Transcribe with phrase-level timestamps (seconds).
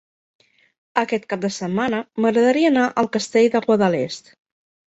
[1.01, 4.35] Aquest cap de setmana m'agradaria anar al Castell de Guadalest.